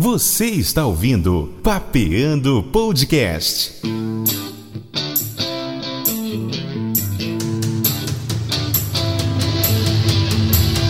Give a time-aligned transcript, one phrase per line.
[0.00, 3.82] Você está ouvindo Papeando Podcast.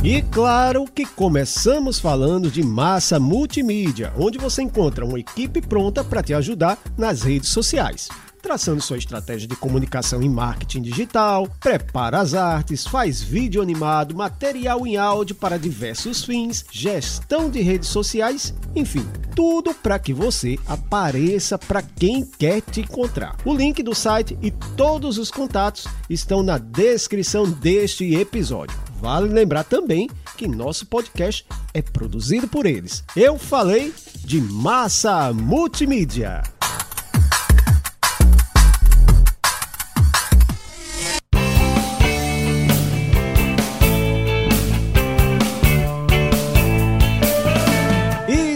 [0.09, 6.23] E claro que começamos falando de massa multimídia, onde você encontra uma equipe pronta para
[6.23, 8.09] te ajudar nas redes sociais.
[8.41, 14.87] Traçando sua estratégia de comunicação em marketing digital, prepara as artes, faz vídeo animado, material
[14.87, 21.57] em áudio para diversos fins, gestão de redes sociais, enfim, tudo para que você apareça
[21.57, 23.35] para quem quer te encontrar.
[23.43, 28.77] O link do site e todos os contatos estão na descrição deste episódio.
[29.01, 33.03] Vale lembrar também que nosso podcast é produzido por eles.
[33.15, 33.93] Eu falei
[34.25, 36.43] de massa multimídia.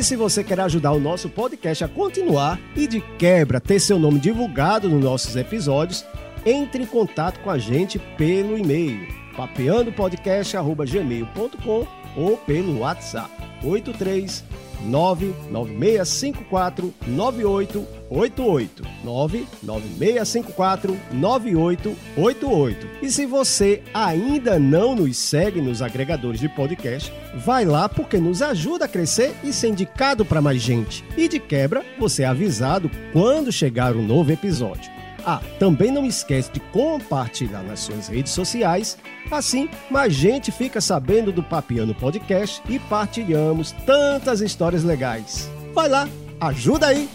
[0.04, 3.98] E se você quer ajudar o nosso podcast a continuar e de quebra ter seu
[3.98, 6.04] nome divulgado nos nossos episódios,
[6.46, 11.88] entre em contato com a gente pelo e-mail papeandopodcast.gmail.com
[12.18, 13.32] ou pelo WhatsApp
[13.64, 14.44] 83
[14.84, 27.12] 99654 9888 99654 9888 E se você ainda não nos segue nos agregadores de podcast,
[27.36, 31.04] vai lá porque nos ajuda a crescer e ser indicado para mais gente.
[31.18, 34.92] E de quebra, você é avisado quando chegar um novo episódio.
[35.26, 38.98] Ah, também não esquece de compartilhar nas suas redes sociais,
[39.32, 45.50] assim mais gente fica sabendo do Papiano Podcast e partilhamos tantas histórias legais.
[45.74, 46.10] Vai lá,
[46.42, 47.10] ajuda aí!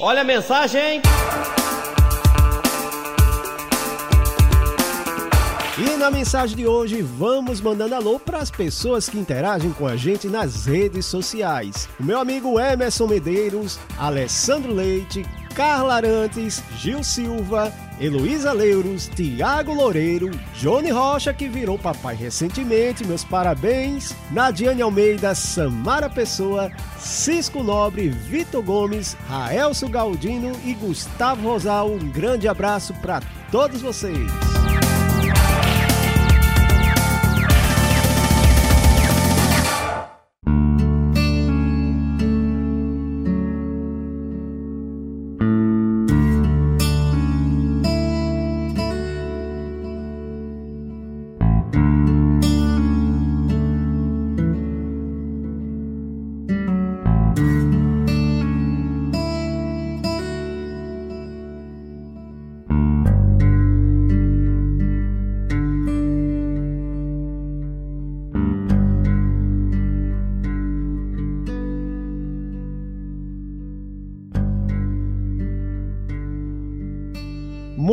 [0.00, 1.00] Olha a mensagem!
[5.78, 9.96] E na mensagem de hoje, vamos mandando alô para as pessoas que interagem com a
[9.96, 11.88] gente nas redes sociais.
[11.98, 15.24] O meu amigo Emerson Medeiros, Alessandro Leite,
[15.54, 23.24] Carla Arantes, Gil Silva, Heloísa Leuros, Tiago Loureiro, Johnny Rocha, que virou papai recentemente, meus
[23.24, 31.90] parabéns, Nadiane Almeida, Samara Pessoa, Cisco Nobre, Vitor Gomes, Raelso Galdino e Gustavo Rosal.
[31.90, 34.51] Um grande abraço para todos vocês.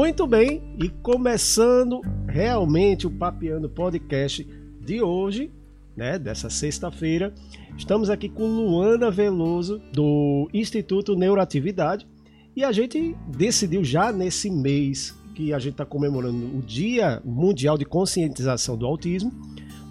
[0.09, 4.43] Muito bem, e começando realmente o Papeando Podcast
[4.81, 5.51] de hoje,
[5.95, 7.31] né, dessa sexta-feira,
[7.77, 12.07] estamos aqui com Luana Veloso do Instituto Neuroatividade
[12.55, 17.77] e a gente decidiu já nesse mês que a gente está comemorando o Dia Mundial
[17.77, 19.31] de Conscientização do Autismo,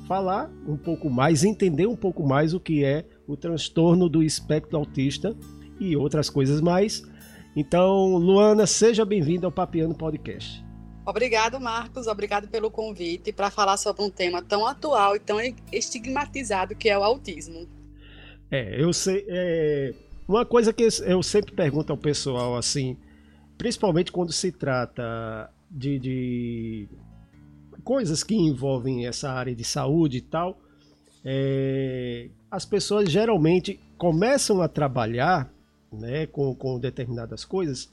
[0.09, 4.79] falar um pouco mais, entender um pouco mais o que é o transtorno do espectro
[4.79, 5.33] autista
[5.79, 7.05] e outras coisas mais.
[7.57, 10.65] Então, Luana, seja bem-vinda ao Papiano Podcast.
[11.05, 12.07] Obrigado, Marcos.
[12.07, 15.39] Obrigado pelo convite para falar sobre um tema tão atual e tão
[15.73, 17.67] estigmatizado que é o autismo.
[18.51, 19.25] É, eu sei.
[19.27, 19.95] É,
[20.29, 22.97] uma coisa que eu sempre pergunto ao pessoal, assim,
[23.57, 26.89] principalmente quando se trata de, de
[27.83, 30.59] coisas que envolvem essa área de saúde e tal,
[31.25, 35.51] é, as pessoas geralmente começam a trabalhar
[35.93, 37.91] né, com, com determinadas coisas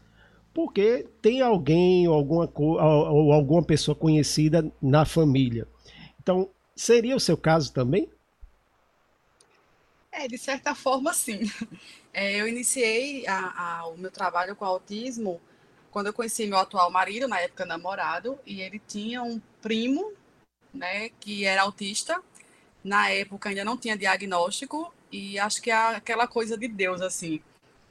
[0.55, 5.67] porque tem alguém ou alguma, ou alguma pessoa conhecida na família.
[6.17, 8.09] Então, seria o seu caso também?
[10.09, 11.41] É, de certa forma, sim.
[12.13, 15.41] É, eu iniciei a, a, o meu trabalho com autismo
[15.91, 20.13] quando eu conheci meu atual marido, na época namorado, e ele tinha um primo,
[20.73, 22.21] né, que era autista.
[22.81, 27.41] Na época ainda não tinha diagnóstico, e acho que é aquela coisa de Deus, assim.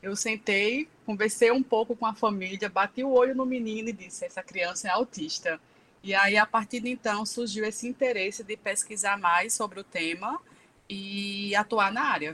[0.05, 4.27] Eu sentei, conversei um pouco com a família, bati o olho no menino e disse:
[4.27, 5.59] essa criança é autista.
[6.03, 10.39] E aí, a partir de então, surgiu esse interesse de pesquisar mais sobre o tema
[10.87, 12.33] e atuar na área.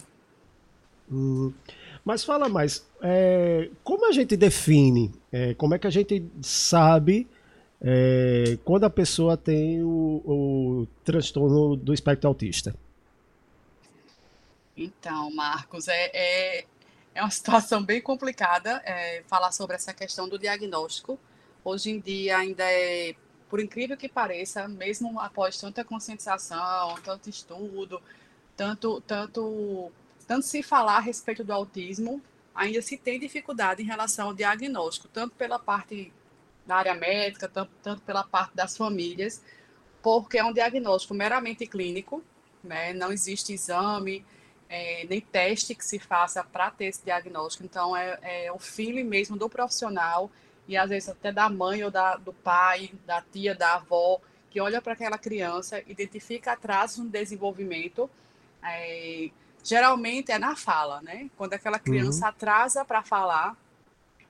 [1.08, 1.52] Hum,
[2.04, 7.28] mas fala mais, é, como a gente define, é, como é que a gente sabe
[7.80, 12.74] é, quando a pessoa tem o, o transtorno do espectro autista?
[14.76, 16.64] Então, Marcos, é,
[17.20, 21.18] é, uma situação bem complicada é, falar sobre essa questão do diagnóstico.
[21.62, 23.14] Hoje em dia ainda é,
[23.48, 28.00] por incrível que pareça, mesmo após tanta conscientização, tanto estudo,
[28.56, 29.92] tanto, tanto,
[30.26, 32.22] tanto se falar a respeito do autismo,
[32.54, 36.12] ainda se tem dificuldade em relação ao diagnóstico, tanto pela parte
[36.66, 39.42] da área médica, tanto, tanto pela parte das famílias,
[40.02, 42.22] porque é um diagnóstico meramente clínico,
[42.62, 42.92] né?
[42.92, 44.24] não existe exame,
[44.70, 47.64] é, nem teste que se faça para ter esse diagnóstico.
[47.64, 50.30] Então, é, é, o feeling mesmo do profissional
[50.68, 54.60] e às vezes até da mãe ou da, do pai, da tia, da avó, que
[54.60, 58.08] olha para aquela criança, identifica atrasos no desenvolvimento.
[58.62, 59.30] É,
[59.64, 61.28] geralmente é na fala, né?
[61.36, 62.30] Quando aquela criança uhum.
[62.30, 63.56] atrasa para falar,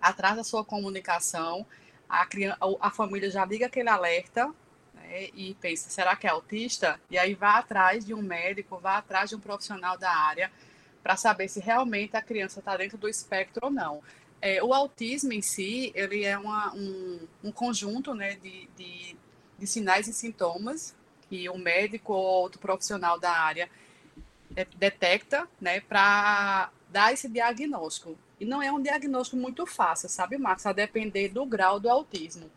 [0.00, 1.66] atrasa a sua comunicação,
[2.08, 4.50] a, criança, a família já liga aquele alerta
[5.10, 7.00] né, e pensa, será que é autista?
[7.10, 10.50] E aí vai atrás de um médico, vai atrás de um profissional da área
[11.02, 14.00] para saber se realmente a criança está dentro do espectro ou não.
[14.40, 19.16] É, o autismo em si, ele é uma, um, um conjunto né, de, de,
[19.58, 20.94] de sinais e sintomas
[21.28, 23.68] que o médico ou outro profissional da área
[24.76, 28.16] detecta né, para dar esse diagnóstico.
[28.38, 30.66] E não é um diagnóstico muito fácil, sabe, Marcos?
[30.66, 32.50] A depender do grau do autismo.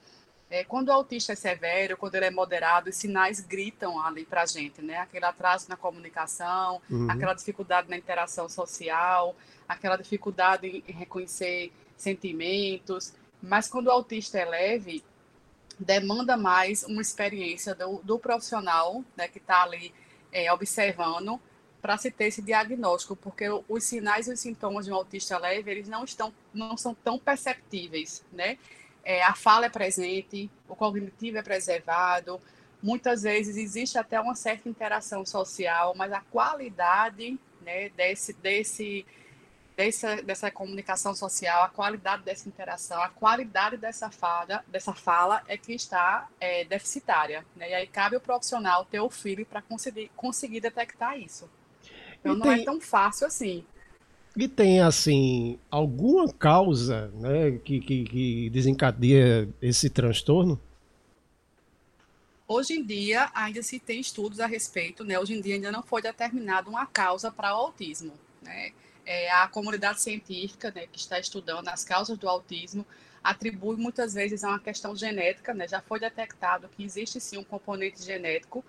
[0.54, 4.44] É, quando o autista é severo, quando ele é moderado, os sinais gritam ali para
[4.44, 4.98] a gente, né?
[4.98, 7.10] Aquele atraso na comunicação, uhum.
[7.10, 9.36] aquela dificuldade na interação social,
[9.68, 13.16] aquela dificuldade em reconhecer sentimentos.
[13.42, 15.04] Mas quando o autista é leve,
[15.80, 19.92] demanda mais uma experiência do, do profissional né, que está ali
[20.32, 21.42] é, observando
[21.82, 25.72] para se ter esse diagnóstico, porque os sinais e os sintomas de um autista leve,
[25.72, 28.60] eles não estão, não são tão perceptíveis, né?
[29.04, 32.40] É, a fala é presente, o cognitivo é preservado,
[32.82, 39.06] muitas vezes existe até uma certa interação social, mas a qualidade né, desse, desse,
[39.76, 45.58] dessa, dessa comunicação social, a qualidade dessa interação, a qualidade dessa fala, dessa fala é
[45.58, 47.46] que está é, deficitária.
[47.56, 47.70] Né?
[47.70, 51.50] E aí cabe o profissional ter o filho para conseguir, conseguir detectar isso.
[52.20, 53.66] Então, não é tão fácil assim.
[54.36, 60.60] E tem, assim, alguma causa né, que, que, que desencadeia esse transtorno?
[62.48, 65.20] Hoje em dia, ainda se tem estudos a respeito, né?
[65.20, 68.72] Hoje em dia ainda não foi determinada uma causa para o autismo, né?
[69.06, 72.86] É, a comunidade científica, né, que está estudando as causas do autismo,
[73.24, 75.68] atribui muitas vezes a uma questão genética, né?
[75.68, 78.64] Já foi detectado que existe sim um componente genético.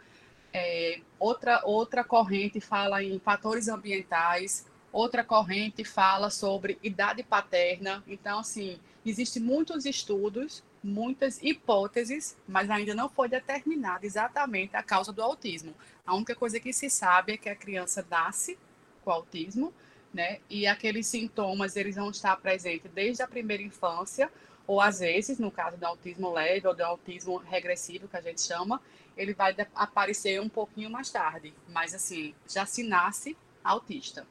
[0.52, 8.00] É, outra, outra corrente fala em fatores ambientais, Outra corrente fala sobre idade paterna.
[8.06, 15.12] Então, assim, existem muitos estudos, muitas hipóteses, mas ainda não foi determinada exatamente a causa
[15.12, 15.74] do autismo.
[16.06, 18.56] A única coisa que se sabe é que a criança nasce
[19.04, 19.74] com autismo,
[20.12, 20.38] né?
[20.48, 24.30] E aqueles sintomas, eles vão estar presentes desde a primeira infância,
[24.64, 28.42] ou às vezes, no caso do autismo leve ou do autismo regressivo, que a gente
[28.42, 28.80] chama,
[29.16, 31.52] ele vai aparecer um pouquinho mais tarde.
[31.68, 34.24] Mas, assim, já se nasce autista.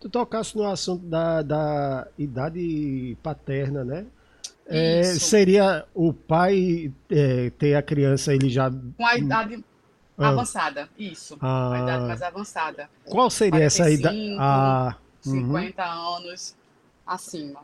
[0.00, 4.06] Tu tocasse no assunto da, da idade paterna, né?
[4.68, 8.70] É, seria o pai é, ter a criança, ele já.
[8.70, 9.64] Com a idade
[10.18, 10.28] ah.
[10.28, 11.38] avançada, isso.
[11.40, 11.72] Ah.
[11.72, 12.90] A idade mais avançada.
[13.04, 14.36] Qual seria 45, essa idade?
[14.38, 16.16] Ah, 50 uhum.
[16.16, 16.56] anos
[17.06, 17.60] acima.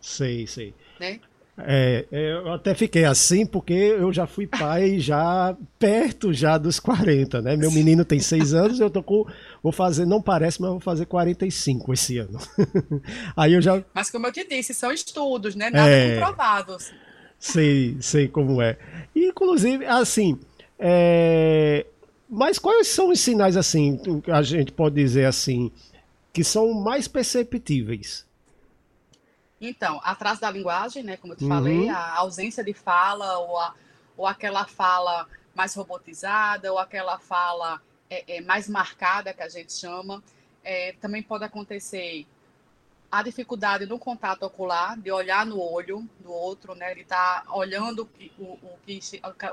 [0.00, 0.74] Sei, sei.
[0.98, 1.20] Né?
[1.60, 6.78] É, é, eu até fiquei assim porque eu já fui pai já perto já dos
[6.78, 7.56] 40, né?
[7.56, 9.26] Meu menino tem 6 anos, eu tô com
[9.62, 12.38] vou fazer, não parece, mas vou fazer 45 esse ano.
[13.36, 13.82] Aí eu já.
[13.92, 15.70] Mas como eu te disse, são estudos, né?
[15.70, 16.18] Nada é...
[16.18, 16.92] comprovados.
[17.38, 18.78] Sei, sei como é.
[19.14, 20.38] Inclusive, assim,
[20.78, 21.86] é...
[22.28, 25.70] mas quais são os sinais assim, a gente pode dizer assim,
[26.32, 28.26] que são mais perceptíveis?
[29.60, 31.50] Então, atrás da linguagem, né, como eu te uhum.
[31.50, 33.74] falei, a ausência de fala ou, a,
[34.16, 39.72] ou aquela fala mais robotizada ou aquela fala é, é, mais marcada que a gente
[39.72, 40.22] chama,
[40.64, 42.26] é, também pode acontecer
[43.10, 46.90] a dificuldade no contato ocular, de olhar no olho do outro, né?
[46.90, 49.00] Ele está olhando o, o, que,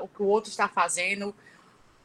[0.00, 1.34] o que o outro está fazendo,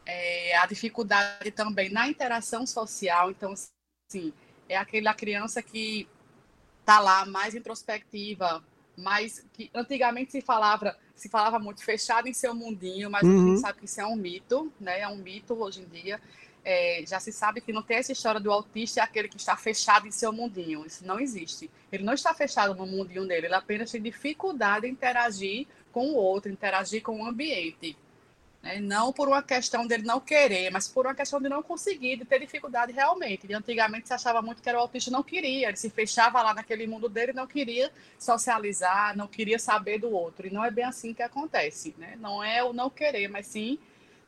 [0.06, 3.32] é, a dificuldade também na interação social.
[3.32, 4.34] Então, assim,
[4.70, 6.08] é aquela criança que
[6.80, 8.64] está lá mais introspectiva,
[9.02, 13.30] mais que antigamente se falava se falava muito fechado em seu mundinho, mas uhum.
[13.30, 15.02] a gente sabe que isso é um mito, né?
[15.02, 16.20] É um mito hoje em dia.
[16.64, 19.56] É, já se sabe que não tem essa história do autista é aquele que está
[19.56, 20.86] fechado em seu mundinho.
[20.86, 21.70] Isso não existe.
[21.92, 26.16] Ele não está fechado no mundinho dele, ele apenas tem dificuldade em interagir com o
[26.16, 27.96] outro, interagir com o ambiente.
[28.62, 28.80] Né?
[28.80, 32.26] Não por uma questão dele não querer, mas por uma questão de não conseguir, de
[32.26, 33.48] ter dificuldade realmente.
[33.50, 36.54] E antigamente se achava muito que era o autista não queria, ele se fechava lá
[36.54, 40.48] naquele mundo dele, não queria socializar, não queria saber do outro.
[40.48, 41.96] E não é bem assim que acontece.
[41.98, 42.16] Né?
[42.20, 43.80] Não é o não querer, mas sim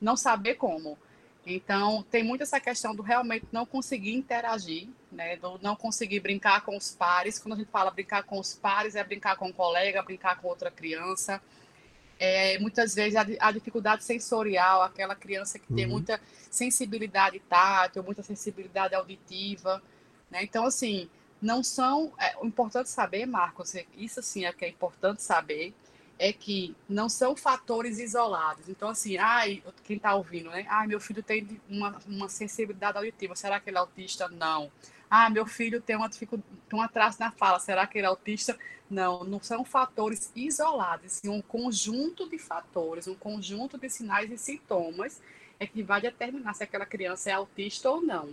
[0.01, 0.97] não saber como.
[1.45, 5.35] Então, tem muito essa questão do realmente não conseguir interagir, né?
[5.35, 7.37] do não conseguir brincar com os pares.
[7.37, 10.47] Quando a gente fala brincar com os pares, é brincar com um colega, brincar com
[10.47, 11.41] outra criança.
[12.19, 15.75] É, muitas vezes a, a, dificuldade sensorial, aquela criança que uhum.
[15.75, 19.81] tem muita sensibilidade tátil, muita sensibilidade auditiva.
[20.29, 20.43] Né?
[20.43, 21.09] Então, assim,
[21.41, 22.13] não são.
[22.17, 25.73] É, o importante saber, Marcos, é, isso assim é que é importante saber,
[26.17, 28.69] é que não são fatores isolados.
[28.69, 30.65] Então, assim, ai, quem está ouvindo, né?
[30.69, 34.29] Ai, meu filho tem uma, uma sensibilidade auditiva, será que ele é autista?
[34.29, 34.71] Não.
[35.15, 38.57] Ah, meu filho tem uma dificuldade, um atraso na fala, será que ele é autista?
[38.89, 44.39] Não, não são fatores isolados, sim um conjunto de fatores, um conjunto de sinais e
[44.39, 45.21] sintomas
[45.59, 48.25] é que vai determinar se aquela criança é autista ou não.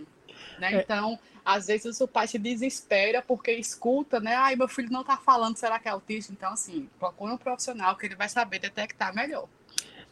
[0.57, 0.73] Né?
[0.73, 0.81] É.
[0.81, 4.33] Então, às vezes o pai se desespera porque escuta, né?
[4.33, 6.33] Ai, meu filho não está falando, será que é autista?
[6.33, 9.47] Então, assim, procura um profissional que ele vai saber detectar melhor.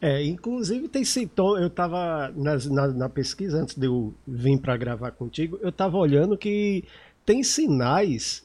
[0.00, 1.60] É, inclusive tem sintoma.
[1.60, 6.38] Eu estava na, na, pesquisa antes de eu vir para gravar contigo, eu estava olhando
[6.38, 6.84] que
[7.24, 8.42] tem sinais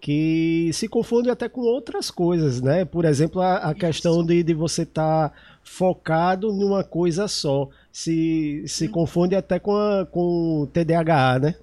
[0.00, 2.84] que se confundem até com outras coisas, né?
[2.84, 7.68] Por exemplo, a, a questão de, de você estar tá focado numa coisa só.
[7.90, 8.92] Se, se hum.
[8.92, 11.54] confunde até com, a, com o TDAH, né?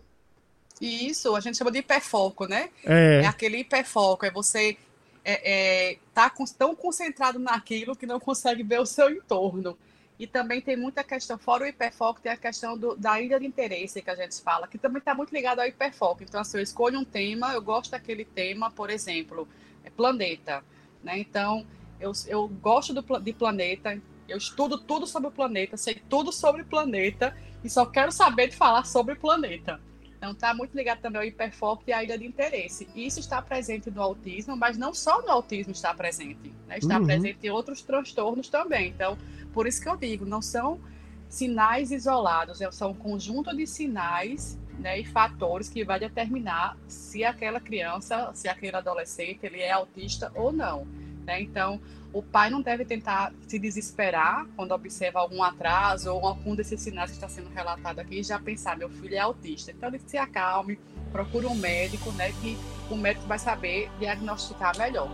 [0.82, 2.70] Isso, a gente chama de hiperfoco, né?
[2.84, 4.76] É, é aquele hiperfoco, é você
[5.24, 9.78] é, é, tá tão concentrado naquilo que não consegue ver o seu entorno.
[10.20, 13.46] E também tem muita questão, fora o hiperfoco, tem a questão do, da ilha de
[13.48, 16.22] interesse que a gente fala, que também está muito ligado ao hiperfoco.
[16.22, 19.48] Então, assim, eu escolho um tema, eu gosto daquele tema, por exemplo,
[19.84, 20.64] é planeta.
[21.04, 21.18] Né?
[21.18, 21.66] Então,
[22.00, 26.62] eu, eu gosto do, de planeta, eu estudo tudo sobre o planeta, sei tudo sobre
[26.62, 29.82] o planeta e só quero saber de falar sobre o planeta.
[30.22, 32.88] Então, está muito ligado também ao hiperfoco e à ilha de interesse.
[32.96, 36.54] Isso está presente no autismo, mas não só no autismo está presente.
[36.68, 36.78] Né?
[36.78, 37.08] Está uhum.
[37.08, 38.90] presente em outros transtornos também.
[38.90, 39.18] Então,
[39.52, 40.80] por isso que eu digo, não são
[41.28, 42.70] sinais isolados, né?
[42.72, 48.48] são um conjunto de sinais né, e fatores que vai determinar se aquela criança, se
[48.48, 50.86] aquele adolescente, ele é autista ou não.
[51.26, 51.42] Né?
[51.42, 51.80] Então,
[52.14, 57.12] o pai não deve tentar se desesperar quando observa algum atraso ou algum desses sinais
[57.12, 59.72] que está sendo relatado aqui e já pensar, meu filho é autista.
[59.72, 60.80] Então, ele se acalme,
[61.12, 62.58] procure um médico, né, que
[62.90, 65.10] o médico vai saber diagnosticar melhor.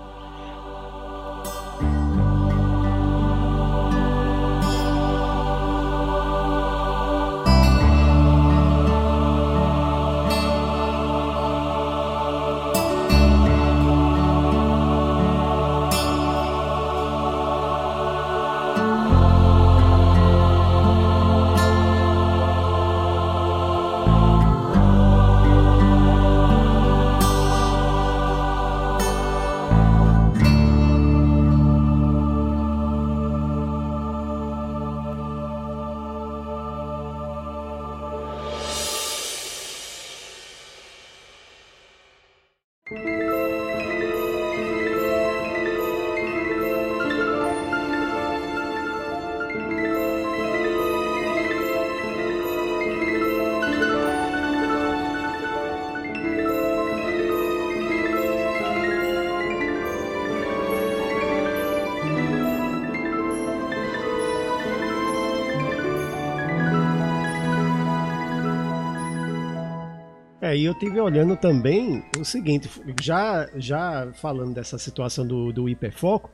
[70.48, 72.70] É, e eu tive olhando também o seguinte,
[73.02, 76.30] já, já falando dessa situação do, do hiperfoco,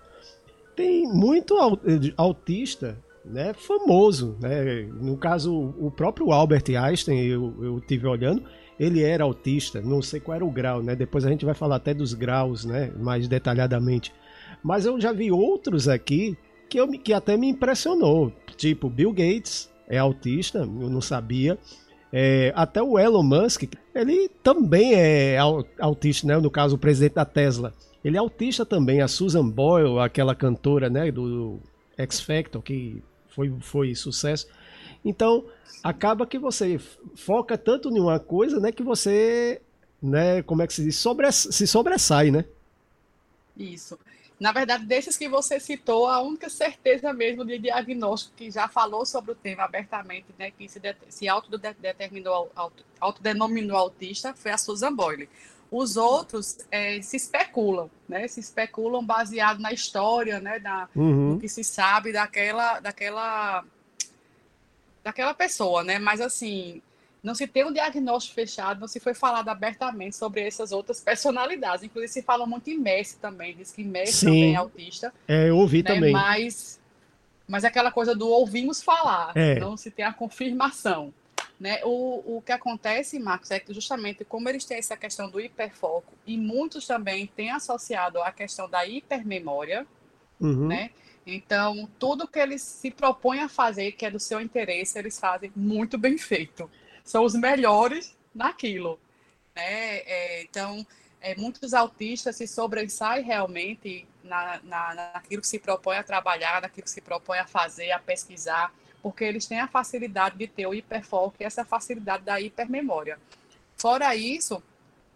[0.75, 1.55] tem muito
[2.15, 4.37] autista né, famoso.
[4.39, 4.83] Né?
[5.01, 8.43] No caso, o próprio Albert Einstein, eu, eu tive olhando,
[8.79, 10.95] ele era autista, não sei qual era o grau, né?
[10.95, 12.91] Depois a gente vai falar até dos graus, né?
[12.99, 14.13] Mais detalhadamente.
[14.61, 16.37] Mas eu já vi outros aqui
[16.69, 18.31] que, eu, que até me impressionou.
[18.57, 21.57] Tipo, Bill Gates é autista, eu não sabia.
[22.15, 23.63] É, até o Elon Musk,
[23.95, 25.35] ele também é
[25.79, 26.37] autista, né?
[26.37, 27.73] No caso, o presidente da Tesla.
[28.05, 29.01] Ele é autista também.
[29.01, 31.11] A Susan Boyle, aquela cantora, né?
[31.11, 31.59] Do
[31.97, 34.47] X Factor, que foi, foi sucesso.
[35.03, 35.43] Então,
[35.83, 36.79] acaba que você
[37.15, 39.61] foca tanto em uma coisa, né, que você,
[40.01, 42.45] né, como é que se diz, Sobre, se sobressai, né?
[43.57, 43.99] Isso.
[44.39, 49.05] Na verdade, desses que você citou, a única certeza mesmo de diagnóstico que já falou
[49.05, 54.93] sobre o tema abertamente, né, que se, se autodeterminou, auto, autodenominou autista, foi a Susan
[54.93, 55.29] Boyle.
[55.71, 58.27] Os outros é, se especulam, né?
[58.27, 60.59] Se especulam baseado na história, né?
[60.59, 61.33] Da, uhum.
[61.33, 63.65] Do que se sabe daquela, daquela,
[65.03, 65.97] daquela pessoa, né?
[65.97, 66.79] Mas assim,
[67.23, 71.83] não se tem um diagnóstico fechado, não se foi falado abertamente sobre essas outras personalidades.
[71.83, 74.25] Inclusive, se fala muito em Messi também, diz que Messi Sim.
[74.25, 75.13] também é autista.
[75.25, 75.93] É, eu ouvi né?
[75.93, 76.11] também.
[76.11, 76.81] Mas,
[77.47, 79.57] mas aquela coisa do ouvimos falar, é.
[79.57, 81.13] não se tem a confirmação.
[81.57, 81.79] Né?
[81.85, 86.11] O, o que acontece, Marcos, é que justamente como eles têm essa questão do hiperfoco,
[86.27, 89.87] e muitos também têm associado a questão da hipermemória,
[90.41, 90.67] uhum.
[90.67, 90.89] né?
[91.25, 95.49] Então, tudo que eles se propõem a fazer, que é do seu interesse, eles fazem
[95.55, 96.69] muito bem feito.
[97.03, 98.99] São os melhores naquilo.
[99.55, 99.97] Né?
[99.97, 100.85] É, então,
[101.21, 106.85] é, muitos autistas se sobressaem realmente na, na, naquilo que se propõe a trabalhar, naquilo
[106.85, 110.73] que se propõe a fazer, a pesquisar porque eles têm a facilidade de ter o
[110.73, 113.19] hiperfoco e essa facilidade da hipermemória.
[113.75, 114.63] Fora isso,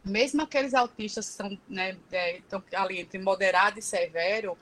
[0.03, 4.58] mesmo aqueles autistas que são, né, é, estão ali entre moderado e severo,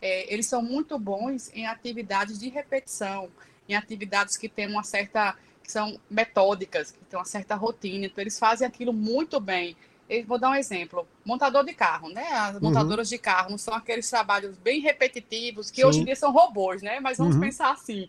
[0.00, 3.28] é, eles são muito bons em atividades de repetição,
[3.68, 5.36] em atividades que têm uma certa,
[5.72, 9.76] são metódicas, que têm uma certa rotina, então eles fazem aquilo muito bem.
[10.08, 12.26] Eu vou dar um exemplo, montador de carro, né?
[12.32, 12.62] As uhum.
[12.62, 15.84] montadoras de carro não são aqueles trabalhos bem repetitivos, que Sim.
[15.86, 16.98] hoje em dia são robôs, né?
[16.98, 17.42] Mas vamos uhum.
[17.42, 18.08] pensar assim,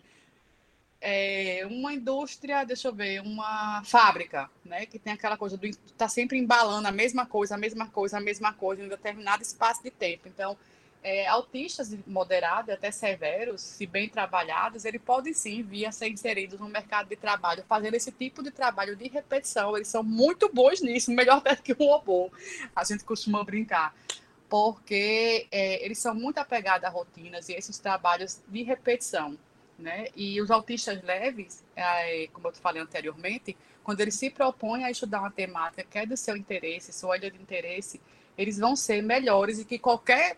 [1.00, 6.08] é, uma indústria, deixa eu ver, uma fábrica, né, que tem aquela coisa do tá
[6.08, 9.82] sempre embalando a mesma coisa, a mesma coisa, a mesma coisa em um determinado espaço
[9.82, 10.28] de tempo.
[10.28, 10.56] Então,
[11.02, 16.60] é, autistas moderados, até severos, se bem trabalhados, eles podem sim vir a ser inseridos
[16.60, 19.76] no mercado de trabalho, fazendo esse tipo de trabalho de repetição.
[19.76, 22.30] Eles são muito bons nisso, melhor até que um robô.
[22.74, 23.94] A gente costuma brincar
[24.48, 29.38] porque é, eles são muito apegados a rotinas e esses trabalhos de repetição
[29.80, 30.08] né?
[30.14, 35.20] E os autistas leves, é, como eu falei anteriormente, quando eles se propõem a estudar
[35.20, 38.00] uma temática que é do seu interesse, sua área de interesse,
[38.36, 40.36] eles vão ser melhores do que qualquer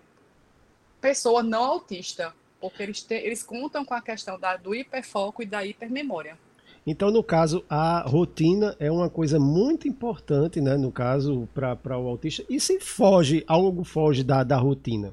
[1.02, 5.46] pessoa não autista, porque eles, te, eles contam com a questão da, do hiperfoco e
[5.46, 6.38] da hipermemória.
[6.86, 10.76] Então, no caso, a rotina é uma coisa muito importante, né?
[10.76, 12.44] No caso, para o autista.
[12.48, 15.12] E se foge, algo foge da, da rotina?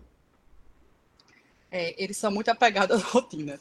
[1.70, 3.60] É, eles são muito apegados à rotina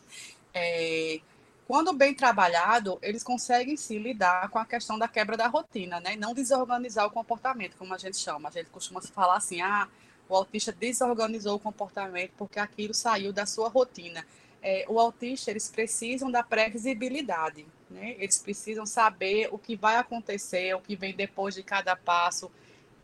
[0.54, 1.20] é,
[1.66, 6.16] quando bem trabalhado, eles conseguem se lidar com a questão da quebra da rotina, né?
[6.16, 8.48] Não desorganizar o comportamento, como a gente chama.
[8.48, 9.86] A gente costuma falar assim, ah,
[10.28, 14.24] o autista desorganizou o comportamento porque aquilo saiu da sua rotina.
[14.60, 18.16] É, o autista, eles precisam da previsibilidade, né?
[18.18, 22.50] Eles precisam saber o que vai acontecer, o que vem depois de cada passo.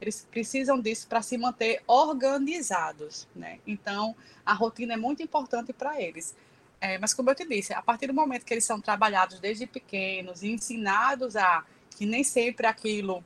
[0.01, 3.61] Eles precisam disso para se manter organizados, né?
[3.67, 6.35] Então, a rotina é muito importante para eles.
[6.81, 9.67] É, mas como eu te disse, a partir do momento que eles são trabalhados desde
[9.67, 11.65] pequenos e ensinados a
[11.97, 13.25] que nem sempre aquilo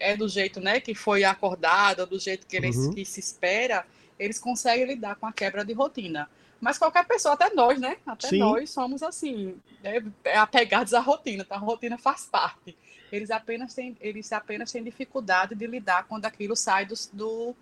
[0.00, 2.92] é do jeito né, que foi acordado, do jeito que, eles, uhum.
[2.92, 3.86] que se espera,
[4.18, 6.28] eles conseguem lidar com a quebra de rotina.
[6.60, 7.96] Mas qualquer pessoa, até nós, né?
[8.04, 8.38] Até Sim.
[8.38, 10.02] nós somos assim, né,
[10.34, 11.54] apegados à rotina, tá?
[11.54, 12.76] A rotina faz parte.
[13.10, 17.56] Eles apenas têm, eles apenas têm dificuldade de lidar quando aquilo sai do, do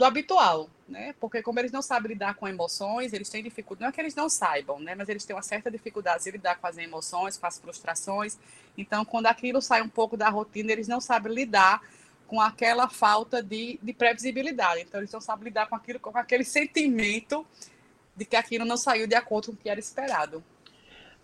[0.00, 1.14] do habitual, né?
[1.20, 4.14] Porque como eles não sabem lidar com emoções, eles têm dificuldade, não é que eles
[4.14, 4.94] não saibam, né?
[4.94, 8.38] Mas eles têm uma certa dificuldade de lidar com as emoções, com as frustrações.
[8.78, 11.82] Então, quando aquilo sai um pouco da rotina, eles não sabem lidar
[12.26, 14.80] com aquela falta de, de previsibilidade.
[14.80, 17.46] Então, eles não sabem lidar com aquilo, com aquele sentimento
[18.16, 20.42] de que aquilo não saiu de acordo com o que era esperado.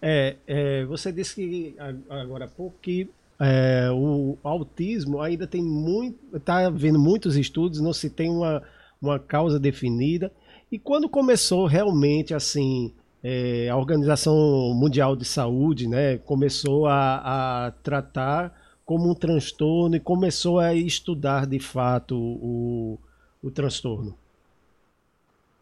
[0.02, 1.76] É, é você disse que
[2.10, 3.08] agora há pouco que
[3.38, 6.36] é, o autismo ainda tem muito.
[6.36, 8.62] Está havendo muitos estudos, não se tem uma,
[9.00, 10.32] uma causa definida.
[10.70, 12.92] E quando começou realmente assim.
[13.28, 14.36] É, a Organização
[14.74, 21.44] Mundial de Saúde né, começou a, a tratar como um transtorno e começou a estudar
[21.44, 22.96] de fato o,
[23.42, 24.16] o transtorno?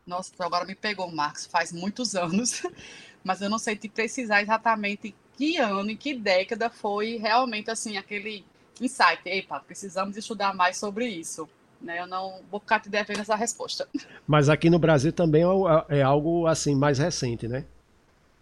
[0.07, 2.63] Nossa, agora me pegou, Marcos, faz muitos anos,
[3.25, 7.97] mas eu não sei te precisar exatamente que ano e que década foi realmente assim
[7.97, 8.45] aquele
[8.81, 9.21] insight.
[9.27, 11.49] Epa, precisamos estudar mais sobre isso.
[11.81, 12.01] Né?
[12.01, 13.89] Eu não vou ficar te devendo essa resposta.
[14.27, 17.65] Mas aqui no Brasil também é, é algo assim mais recente, né?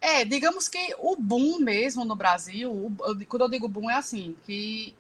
[0.00, 2.92] É, digamos que o boom mesmo no Brasil,
[3.28, 4.94] quando eu digo boom é assim, que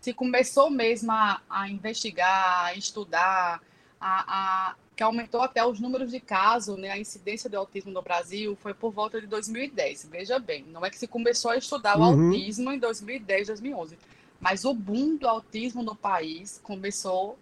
[0.00, 3.62] se começou mesmo a, a investigar, a estudar,
[4.00, 4.24] a,
[4.70, 8.58] a, que aumentou até os números de casos, né, a incidência do autismo no Brasil
[8.60, 10.08] foi por volta de 2010.
[10.10, 12.26] Veja bem, não é que se começou a estudar o uhum.
[12.26, 13.96] autismo em 2010, 2011,
[14.40, 17.38] mas o boom do autismo no país começou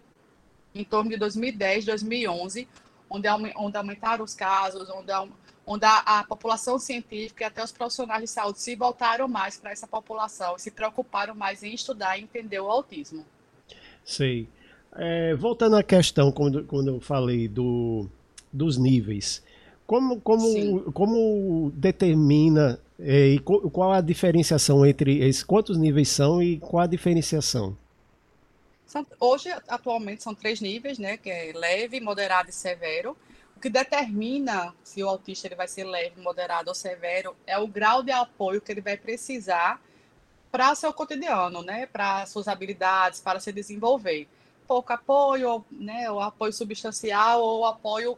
[0.75, 2.67] em torno de 2010, 2011,
[3.09, 5.11] onde, onde aumentaram os casos, onde,
[5.65, 9.71] onde a, a, população científica e até os profissionais de saúde se voltaram mais para
[9.71, 13.25] essa população, se preocuparam mais em estudar e entender o autismo.
[14.05, 14.47] Sei.
[14.95, 18.07] É, voltando à questão, quando, quando eu falei do,
[18.51, 19.43] dos níveis,
[19.85, 26.57] como, como, como determina é, e qual a diferenciação entre esses, quantos níveis são e
[26.57, 27.77] qual a diferenciação?
[28.85, 31.17] São, hoje, atualmente, são três níveis, né?
[31.17, 33.15] Que é leve, moderado e severo.
[33.55, 37.67] O que determina se o autista ele vai ser leve, moderado ou severo é o
[37.67, 39.81] grau de apoio que ele vai precisar
[40.51, 41.85] para seu cotidiano, né?
[41.85, 44.27] Para suas habilidades, para se desenvolver
[44.67, 48.17] pouco apoio, né, o apoio substancial ou apoio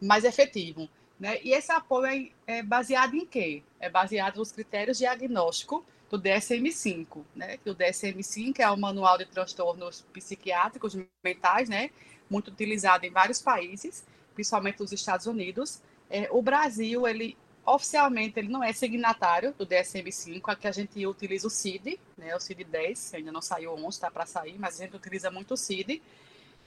[0.00, 0.88] mais efetivo.
[1.18, 1.38] Né?
[1.42, 2.06] E esse apoio
[2.46, 3.62] é, é, baseado em quê?
[3.78, 7.58] É baseado nos critérios diagnóstico do DSM-5, né?
[7.64, 11.90] O DSM-5 é o Manual de Transtornos Psiquiátricos Mentais, né?
[12.28, 14.04] Muito utilizado em vários países,
[14.34, 15.80] principalmente nos Estados Unidos.
[16.08, 17.36] É, o Brasil, ele
[17.72, 22.40] Oficialmente, ele não é signatário do DSM-5, aqui a gente utiliza o CID, né, o
[22.40, 26.02] CID-10, ainda não saiu 11, está para sair, mas a gente utiliza muito o CID.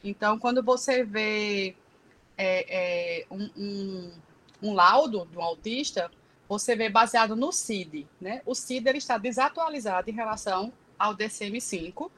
[0.01, 1.75] Então, quando você vê
[2.37, 4.11] é, é, um, um,
[4.61, 6.09] um, laudo de um autista,
[6.47, 8.07] você vê baseado no CID.
[8.21, 8.41] Né?
[8.45, 12.09] O CID ele está desatualizado em relação ao DSM-5,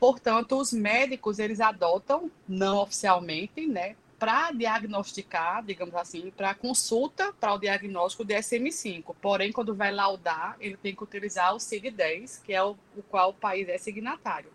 [0.00, 7.54] portanto, os médicos eles adotam, não oficialmente, né, para diagnosticar, digamos assim, para consulta para
[7.54, 9.14] o diagnóstico do DSM-5.
[9.20, 13.30] Porém, quando vai laudar, ele tem que utilizar o CID-10, que é o, o qual
[13.30, 14.50] o país é signatário.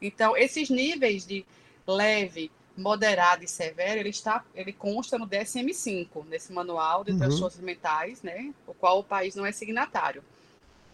[0.00, 1.44] Então, esses níveis de
[1.86, 7.18] leve, moderado e severo, ele está, ele consta no DSM-5, nesse manual de uhum.
[7.18, 10.22] transtornos mentais, né, o qual o país não é signatário.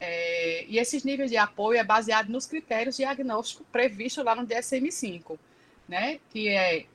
[0.00, 5.38] É, e esses níveis de apoio é baseado nos critérios diagnósticos previstos lá no DSM-5,
[5.88, 6.86] né, que é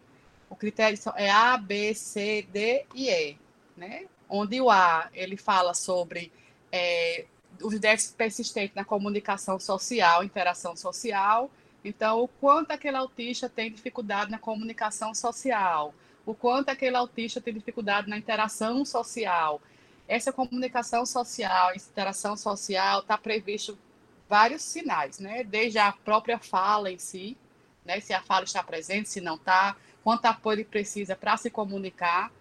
[0.51, 3.37] o critério é A, B, C, D e E,
[3.77, 4.05] né?
[4.27, 6.29] Onde o A ele fala sobre
[6.69, 7.25] é,
[7.63, 11.49] os déficits persistentes na comunicação social, interação social.
[11.85, 17.53] Então, o quanto aquele autista tem dificuldade na comunicação social, o quanto aquele autista tem
[17.53, 19.61] dificuldade na interação social.
[20.05, 23.79] Essa comunicação social, interação social, está previsto
[24.27, 25.45] vários sinais, né?
[25.45, 27.37] Desde a própria fala em si,
[27.85, 28.01] né?
[28.01, 32.31] Se a fala está presente, se não está, quanto apoio ele precisa para se comunicar,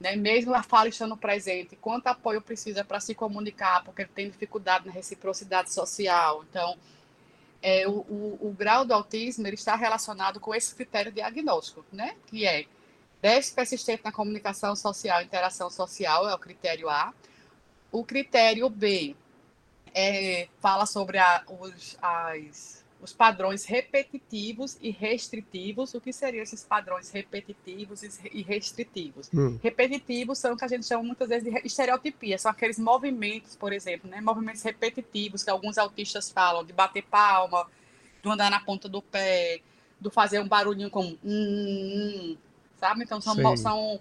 [0.00, 0.16] né?
[0.16, 4.86] mesmo a fala estando presente, quanto apoio precisa para se comunicar, porque ele tem dificuldade
[4.86, 6.44] na reciprocidade social.
[6.48, 6.76] Então,
[7.62, 12.16] é, o, o, o, grau do autismo ele está relacionado com esse critério diagnóstico, né?
[12.26, 12.66] que é
[13.20, 17.12] déficit persistente na comunicação social, interação social, é o critério A.
[17.90, 19.16] O critério B
[19.94, 25.94] é, fala sobre a, os, as os padrões repetitivos e restritivos.
[25.94, 29.30] O que seriam esses padrões repetitivos e restritivos?
[29.32, 29.58] Hum.
[29.62, 33.72] Repetitivos são o que a gente chama muitas vezes de estereotipia, são aqueles movimentos, por
[33.72, 34.20] exemplo, né?
[34.20, 37.66] movimentos repetitivos que alguns autistas falam, de bater palma,
[38.22, 39.60] do andar na ponta do pé,
[40.00, 42.36] do fazer um barulhinho como hum, hum,
[42.76, 43.04] sabe?
[43.04, 44.00] Então são, são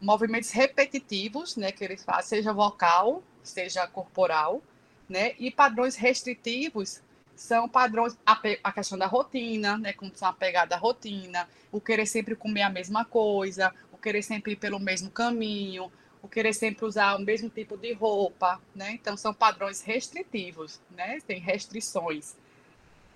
[0.00, 4.62] movimentos repetitivos, né, que eles fazem, seja vocal, seja corporal,
[5.08, 5.34] né?
[5.36, 7.02] E padrões restritivos
[7.36, 12.06] são padrões, a, a, questão da rotina, né, como são apegados à rotina, o querer
[12.06, 16.84] sempre comer a mesma coisa, o querer sempre ir pelo mesmo caminho, o querer sempre
[16.84, 18.92] usar o mesmo tipo de roupa, né?
[18.92, 21.20] Então são padrões restritivos, né?
[21.26, 22.34] Tem restrições.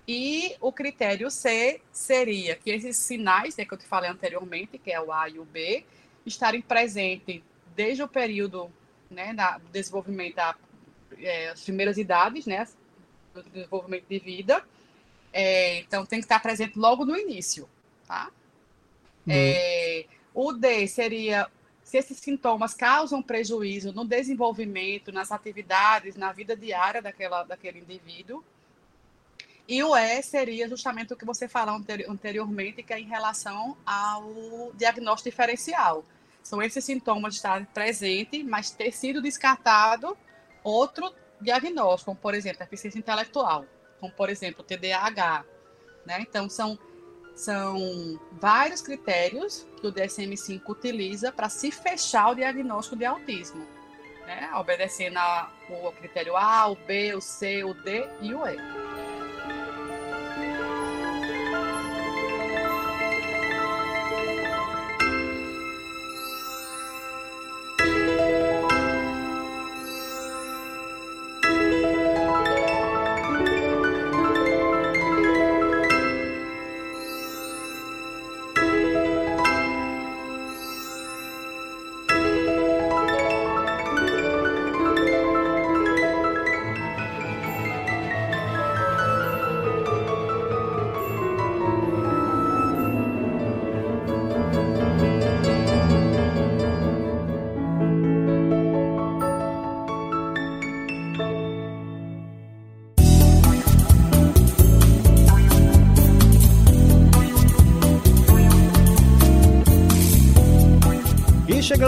[0.07, 4.91] E o critério C seria que esses sinais, né, que eu te falei anteriormente, que
[4.91, 5.85] é o A e o B,
[6.25, 7.41] estarem presentes
[7.75, 8.71] desde o período
[9.09, 10.55] né, da, desenvolvimento das
[11.19, 12.67] é, primeiras idades, né,
[13.33, 14.63] do desenvolvimento de vida.
[15.33, 17.69] É, então, tem que estar presente logo no início,
[18.07, 18.29] tá?
[19.25, 19.33] Uhum.
[19.33, 21.49] É, o D seria
[21.83, 28.43] se esses sintomas causam prejuízo no desenvolvimento, nas atividades, na vida diária daquela, daquele indivíduo.
[29.67, 34.71] E o E seria justamente o que você falou anteriormente, que é em relação ao
[34.73, 36.05] diagnóstico diferencial.
[36.41, 40.17] São esses sintomas de estar presente, mas ter sido descartado
[40.63, 43.65] outro diagnóstico, como, por exemplo, deficiência intelectual,
[43.99, 45.45] como, por exemplo, TDAH.
[46.05, 46.19] Né?
[46.21, 46.77] Então, são,
[47.35, 53.65] são vários critérios que o DSM-5 utiliza para se fechar o diagnóstico de autismo,
[54.25, 54.51] né?
[54.55, 58.57] obedecendo ao critério A, o B, o C, o D e o E.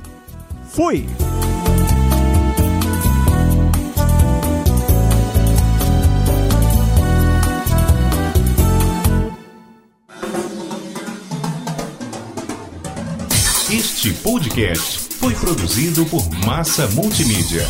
[0.70, 1.06] Fui!
[13.70, 17.64] Este podcast foi produzido por Massa Multimídia.